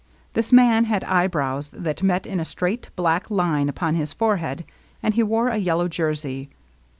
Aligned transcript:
This 0.33 0.51
man 0.51 0.85
had 0.85 1.03
eyebrows 1.03 1.69
that 1.69 2.01
met 2.01 2.25
in 2.25 2.39
a 2.39 2.43
straight, 2.43 2.89
black 2.95 3.29
line 3.29 3.69
upon 3.69 3.93
his 3.93 4.13
forehead, 4.13 4.65
and 5.03 5.13
he 5.13 5.21
wore 5.21 5.49
a 5.49 5.57
yellow 5.57 5.87
jersey. 5.87 6.49